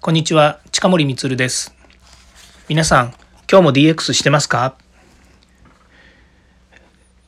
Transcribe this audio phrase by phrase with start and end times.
[0.00, 1.74] こんにちは、近森光です。
[2.68, 3.14] 皆さん、
[3.50, 4.76] 今日も DX してますか？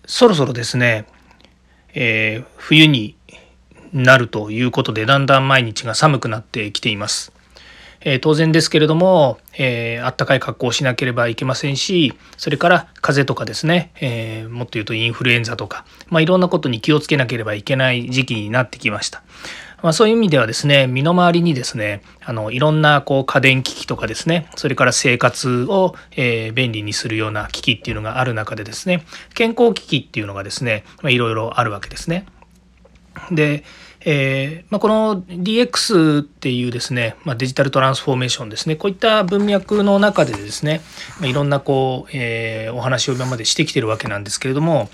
[0.07, 1.05] そろそろですね、
[1.95, 3.17] えー、冬に
[3.93, 7.33] なるということで、だんだん毎日が寒くなってきています。
[8.03, 19.23] えー、当然ですけれども、えー、あったかい格好をしなければいけませんしそれから風邪とかですね、えー、もっと言うとインフルエンザとか、まあ、いろんなことに気をつけなければいけない時期になってきました。
[19.83, 29.05] まあ、そういう意味ではですね身の回りにですねあのいろんなこう家電機器とかですねそれから生活を、えー、便利にするような機器っていうのがある中でですね
[29.35, 32.27] 健康機器っていうのがですね、まあ、いろいろあるわけですね。
[33.31, 33.65] で
[34.03, 40.81] えーまあ、この DX っていうですね、まあ、デジタルトランスフォーメーションですねこういった文脈の中でですね、
[41.19, 44.89] まあ、いろんなこう、えー、お話を今までしてきてるわけなんですけれども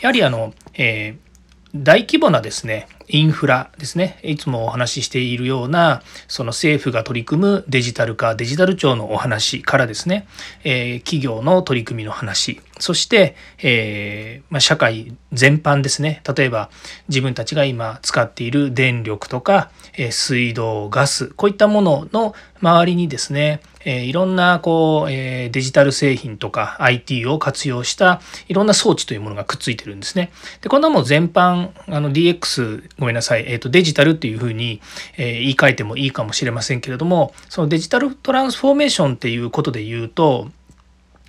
[0.00, 1.32] やはりあの、えー
[1.74, 10.26] 大規模なですね、インフラですね、いつもお話ししているような、その政府が取り組むデジタル化、デジタル庁のお話からですね、
[10.64, 16.70] えー、企業の取り組みの話、そして、えー、まあ、社会全般ですね、例えば
[17.08, 30.30] 自分たちが今使っている電力とか、え、水道、ガス、こういったものの周りにですね、えいろんなこう、えデジタル製品とか IT を活用したいろんな装置というものがくっついてるんですね。
[30.60, 34.80] でこんなもん全般あの DX ごめんなさい、えーと、デジタルっていうふうに、
[35.16, 40.50] え言い換えてもいいかもしれませんけれどもそのデジタルトランスフォーメーションっていうことで言うと、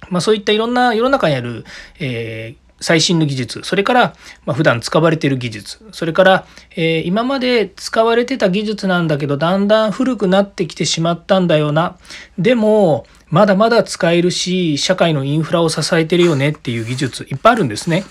[0.09, 1.66] まあ、そういったいろんな世の中にある、
[2.00, 11.97] えー最新の技術、それから、まあ、普段使われている技術、それから、えー、今まで使われてた技術なんだけど、だんだん古くなってきてしまったんだよな。
[12.38, 18.03] でも、まだまだ使えるし、社会のインフラを支えてるよねっていう技術、いっぱいあるんですね。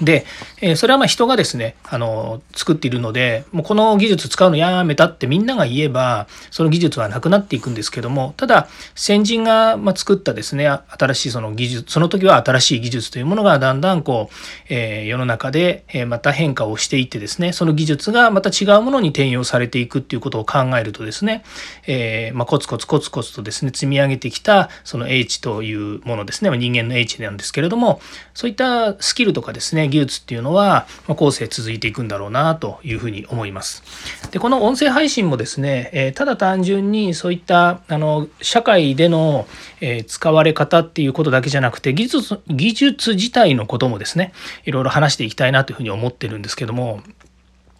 [0.00, 0.24] で、
[0.60, 14.34] えそれはまあ人がですね、あの、作っているので、もうこの技術使うのやめたってみんなが言えば、その技術はなくなっていくんですけども、ただ、先人がま作ったですね、新しいその技術、その時は新しい技術というものがだんだんこう、
[14.68, 21.44] えー、世の中でまた変化をしていってですね、その技術がまた違うものに転用されていくっていうことを考えるとですね、
[21.86, 28.00] えー、まあ、コツコツコツコツとですね、積み上げてきたその H というものですね、人間の H なんですけれども、
[28.34, 33.82] そういったスキルとかですね、技術っていうのは、ま後世続いていくんだろうなというふうに思います。
[34.30, 39.46] でこの音声配信もですね、えただ単純にそういったあの社会での、
[39.80, 44.32] え使われ方っていうことだけじゃなくて技術技術自体のこともですね
[44.64, 47.00] いろいろ話していきたいなというふうに思ってるんですけども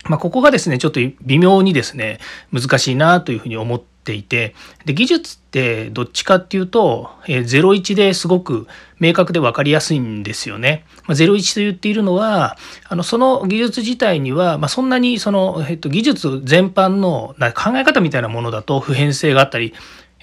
[0.09, 2.19] まあ、ここがですねちょっと微妙にですね
[2.53, 8.66] 難しいなというふうに思っていてで技術ってどっちかっていうと、えー、01ですごく
[8.98, 10.84] 明確で分かりやすいんですよね。
[11.06, 12.56] まあ、01と言っているのは
[12.88, 19.74] あのその技術自体には、まあ、そんなにその、えっと、技術全般の考え方みたいなものだと普遍性があったり、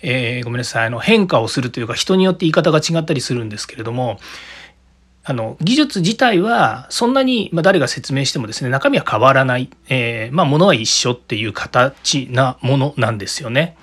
[0.02, 4.20] えー、ごめんなさいあの変化をするというか人によって言い方が違ったりするんですけれども
[5.30, 13.76] あの技術自体はそんなに、まあ、誰が説明してもですね中身は変わらない、えー、まあものは一緒っていう形なものなんですよね。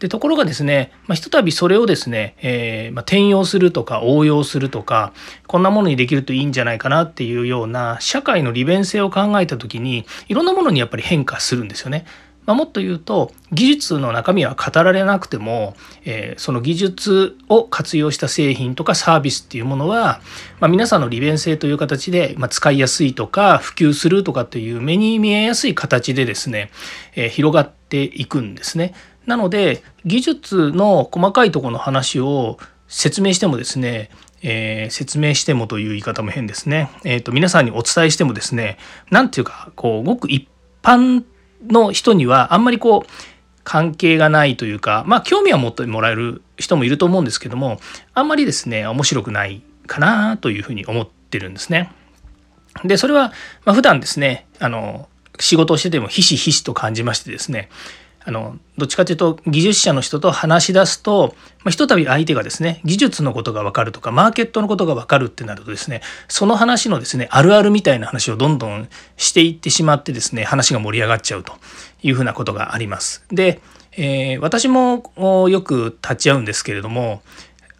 [0.00, 5.12] でところがですね、まあ、ひとたびそれをですね、えー、まあ、転用するとか応用するとか
[5.46, 12.06] こんなものにできるといいんじゃないかなっていうような社会の利便性を考えた時にいろんなものにやっぱり変化するんですよね。
[12.46, 15.74] まあ、もっと言うと技術の中身は語られなくても、
[16.04, 20.20] えー、その技術を活用した製品とかサービスっていうものは、
[20.58, 26.70] まあ、皆さんの利便性という形で、まあ、使いやすいとか普及するとかっていう目に見えやすい形でですね、
[27.14, 28.94] えー、広がっていくんですね。
[29.26, 32.58] なので技術の細かいところの話を
[32.88, 34.10] 説明してもですね
[34.42, 36.90] えー、説明してもという言い方も変ですね。
[37.04, 38.78] えーと、皆さんにお伝えしてもですね
[39.10, 40.48] 何ていうかこうごく一
[40.82, 41.22] 般
[41.66, 43.10] の人にはあんまりこう
[43.64, 47.78] 関係がないというかまあ興味は持ってもらえる人もいると思うんですけども
[48.14, 51.92] あんまりですね面白くないかなというふうに思ってるんですね。
[52.84, 53.32] でそれは、
[53.64, 57.68] まあ、普段ですねあの仕事をしててもひしひしと感じましてですね
[58.22, 61.34] あのどっちかというと技術者の人と話し出すと、
[61.64, 71.54] まあ、ひとたび相手がですね技術のことが分かるとかマーケットのことが分かるってなるとですねその話のですねあるあるみたいな話をどんどんしていってしまってですね話が盛り上がっちゃうと
[72.02, 73.24] いうふうなことがあります。
[73.30, 73.60] で、
[73.92, 75.02] えー、私も
[75.48, 77.22] よく立ち会うんですけれども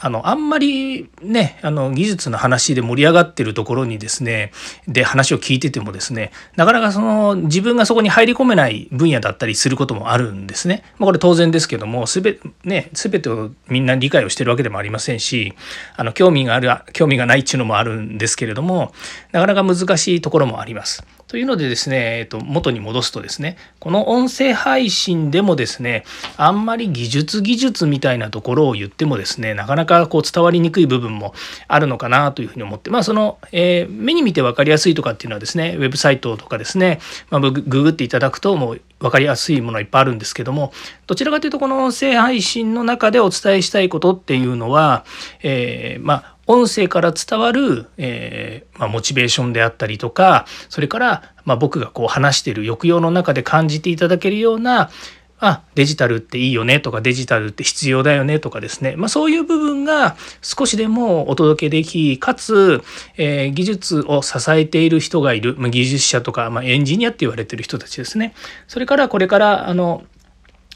[0.02, 4.50] あのあんまりねあの技術の話で盛り上がってるところにですね
[4.88, 10.82] で話を聞いててもですねなかなかその自分がそこに入り込めない分野だったりすることもあるんですね。
[10.99, 15.52] まあ、これ当然ですけどもすべ,、ね、全てをみんな理解をしてるわけでもありませんし
[15.97, 18.93] あの興味がある興味がないっていうのもあるんですけれども
[19.32, 21.05] なかなか難しいところもあります。
[21.30, 26.02] というのでですね、えっと、元に戻すとですね、この音声配信でもですね、
[26.36, 31.32] あんまり技術技術みたいなところを言ってもですね、なかなかこう伝わりにくい部分も
[31.68, 36.98] あるのかなというふうに思って、まあその、えー、目に見て分かりやすいとかっていうのはですね、ウェブサイトとかですね、
[37.30, 40.72] まあ、ググっていただくともう分かりやすいものいっぱいあるんですけども、
[41.06, 45.04] どちらかというとこの音声配信の中でお伝えしたいことっていうのは、
[45.44, 54.91] えー、まあ音声から伝わる、えー、まあ、モチベーションであったりとかそれから、まあ、僕がこう話してる抑揚の中で感じていただけるような
[55.38, 62.82] あデジタルっていいよねとかデジタルって必要だよねとかですね、まあ、そういう部分が少しでもお届けできかつ、
[63.17, 68.35] えー、技術を支えている人がいる、まあ、技術者とか、まあ、エンジニアって言われてる人たちですね。
[68.67, 70.02] それからこれからあの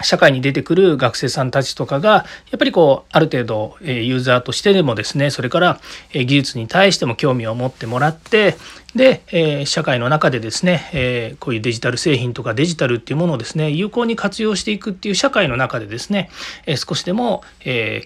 [0.02, 2.10] 社会に出てくる学生さんたちとかが
[2.50, 5.80] やっぱりこうある程度ユーザーとしてでもですねそれから
[6.12, 8.56] 技術に対しても興味を持ってもらって
[8.96, 16.28] で社会の中でですねこういうデジタル製品とかデジタルっていうものをですね有効に活用していくっていう社会の中でですね
[16.76, 17.44] 少しでも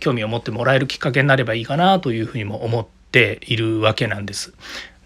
[0.00, 4.52] 興味を持ってもらえるきっかけになればいいかなというふうにも思っているわけなんです。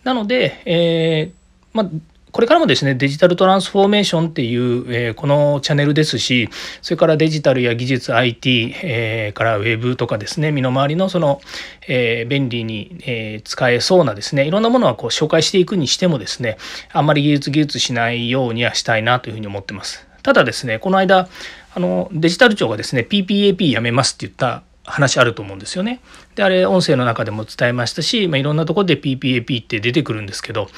[0.03, 1.43] なので、えー
[1.73, 1.87] まあ
[2.33, 6.49] これからもですねデジタルトランスフォーメーションっていう、えー、このチャンネルですし
[6.81, 11.41] それからデジタルや技術 IT、えー、からウェブとかですね身の回りのその、
[11.87, 16.57] えー、便利に、え使えそうなですねいろんなものはこう紹介していくにしてもですね
[16.93, 20.07] あんまり技術技術しないようにはしたいなというふうに思ってます。
[20.23, 21.29] ただですねこの間
[21.75, 26.01] あのデジタル庁がですね PPAP やめますって言った話あると思うんですよね。
[26.35, 30.69] であれ音声の中でも伝えましたし、まあ、いろんなところで PPAP って出てくるんですけど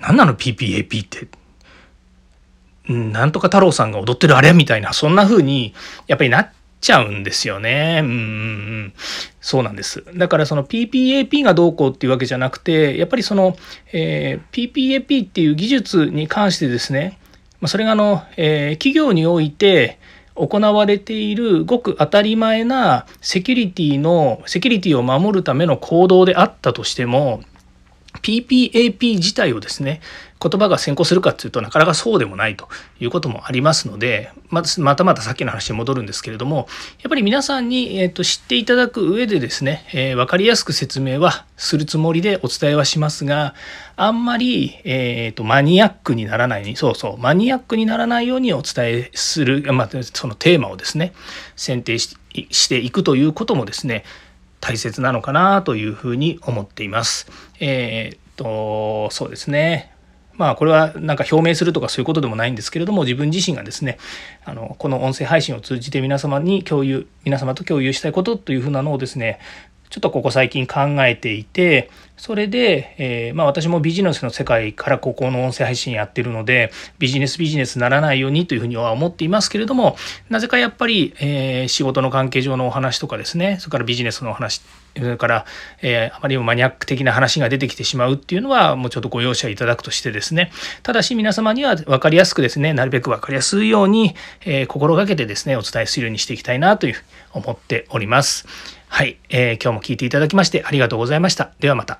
[0.00, 1.28] 何なの？PPAP って。
[2.86, 5.74] なんとか太郎さんが踊ってるあれみたいな、そんな風に
[6.06, 6.50] やっぱりなっ
[6.80, 8.00] ちゃうんですよね。
[8.02, 8.92] うん。
[9.40, 10.04] そうなんです。
[10.14, 13.56] だからその PPAP がどうこうっていうわけじゃなくて、やっぱりその、
[13.92, 17.18] えー、PPAP っていう技術に関してですね、
[17.66, 19.98] それがあの、えー、企業において、
[20.36, 27.40] 行われているごく当たり前なセキュリティのセキュリティを守るための行動であったとしても
[28.22, 30.00] PPAP 自体をですね
[30.40, 32.68] 言葉が先行するかっていうとなかなかそうでもないと
[33.00, 36.68] いうこともありますのでまたまたさっきの話に戻るんですけれども
[37.02, 43.54] やっぱり皆さんに、えー、と知っていただく上でですね、えー、分かりやすく説明はするつもりでお伝えはしますが
[43.96, 51.14] あんまり、えー、とマニアックにならないようにそうそうマニアックにならないようにお伝えする、まあ、そのテーマをですね
[51.56, 54.04] 選定していくということもですね
[54.64, 57.30] 大切なのかなというふうに思っています。
[57.60, 59.92] えー、っとそうですね
[60.36, 63.98] まあこれはなんか表明するとかそういうことでもないんですけれども自分自身がですね
[64.42, 69.38] あのこの音声配信を通じて皆様に共有皆様と共有したいことというふうなのをですね
[69.94, 79.96] ちょっとここ最近考えていてそれで、えー、まあ、私もビジネスの世界からここの音声配信やってるのでビジネスビジネスならないようにというふうには思っていますけれども
[80.30, 84.62] なぜかやっぱり、えー、仕事の関係上のお話とかですねそれからビジネスのお話
[84.96, 85.44] それから、
[85.80, 90.50] えー、あまりにもマニアック的な話が出てきてしまうっていうのはもうちょっとご容赦いただくとしてですね
[90.82, 96.96] ただし皆様には分かりやすくですねなるべく分かりやすいように、え心がけてですねお伝えするようにしていきたいなという
[97.32, 98.46] 思っております。
[98.94, 101.50] はい、えー、今日も聞いていただきましてありがとうございました。
[101.58, 101.98] ではまた。